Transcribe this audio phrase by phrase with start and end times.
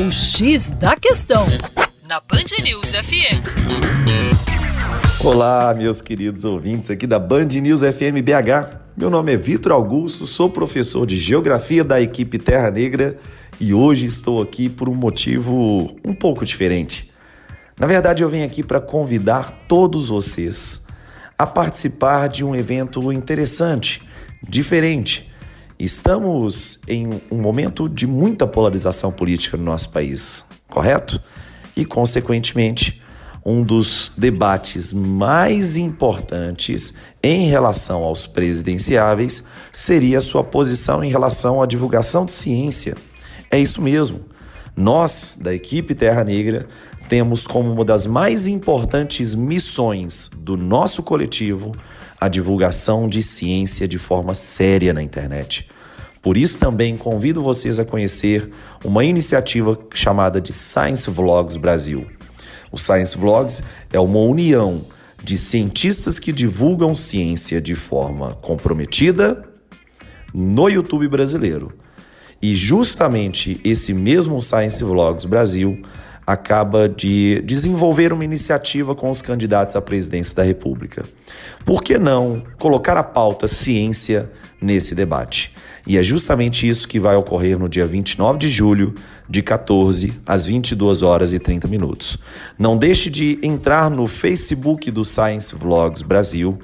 [0.00, 1.44] O X da Questão,
[2.08, 3.42] na Band News FM.
[5.24, 8.78] Olá, meus queridos ouvintes aqui da Band News FM BH.
[8.96, 13.18] Meu nome é Vitor Augusto, sou professor de Geografia da equipe Terra Negra
[13.58, 17.10] e hoje estou aqui por um motivo um pouco diferente.
[17.76, 20.80] Na verdade, eu venho aqui para convidar todos vocês
[21.36, 24.00] a participar de um evento interessante,
[24.48, 25.28] diferente.
[25.78, 31.22] Estamos em um momento de muita polarização política no nosso país, correto?
[31.76, 33.00] E, consequentemente,
[33.44, 41.62] um dos debates mais importantes em relação aos presidenciáveis seria a sua posição em relação
[41.62, 42.96] à divulgação de ciência.
[43.48, 44.22] É isso mesmo.
[44.76, 46.66] Nós, da equipe Terra Negra,
[47.08, 51.72] temos como uma das mais importantes missões do nosso coletivo
[52.20, 55.68] a divulgação de ciência de forma séria na internet.
[56.22, 58.50] Por isso também convido vocês a conhecer
[58.84, 62.06] uma iniciativa chamada de Science Vlogs Brasil.
[62.70, 64.84] O Science Vlogs é uma união
[65.22, 69.42] de cientistas que divulgam ciência de forma comprometida
[70.32, 71.72] no YouTube brasileiro.
[72.40, 75.82] E justamente esse mesmo Science Vlogs Brasil
[76.28, 81.02] acaba de desenvolver uma iniciativa com os candidatos à presidência da República.
[81.64, 85.54] Por que não colocar a pauta ciência nesse debate?
[85.86, 88.94] E é justamente isso que vai ocorrer no dia 29 de julho,
[89.26, 92.18] de 14 às 22 horas e 30 minutos.
[92.58, 96.58] Não deixe de entrar no Facebook do Science Vlogs Brasil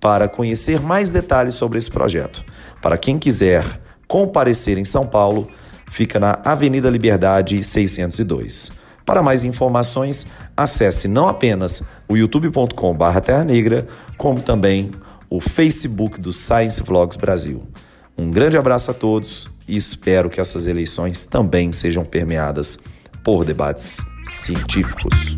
[0.00, 2.42] para conhecer mais detalhes sobre esse projeto.
[2.80, 5.50] Para quem quiser comparecer em São Paulo,
[5.90, 8.82] fica na Avenida Liberdade 602.
[9.04, 14.90] Para mais informações, acesse não apenas o youtube.com.br Terra Negra, como também
[15.28, 17.62] o Facebook do Science Vlogs Brasil.
[18.16, 22.78] Um grande abraço a todos e espero que essas eleições também sejam permeadas
[23.22, 25.36] por debates científicos.